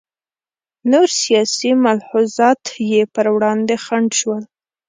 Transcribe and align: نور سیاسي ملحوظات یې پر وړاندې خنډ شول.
نور 0.91 1.07
سیاسي 1.21 1.71
ملحوظات 1.83 2.61
یې 2.91 3.01
پر 3.13 3.25
وړاندې 3.35 3.75
خنډ 3.83 4.09
شول. 4.19 4.41